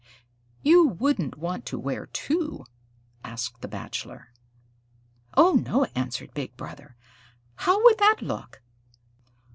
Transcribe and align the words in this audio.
"You 0.63 0.87
wouldn't 0.87 1.37
want 1.37 1.63
to 1.67 1.77
wear 1.77 2.07
two?" 2.07 2.65
asked 3.23 3.61
the 3.61 3.67
Bachelor. 3.67 4.33
"Oh, 5.37 5.51
no," 5.53 5.85
answered 5.93 6.33
Big 6.33 6.57
Brother. 6.57 6.95
"How 7.57 7.77
that 7.83 8.17
would 8.19 8.27
look!" 8.27 8.63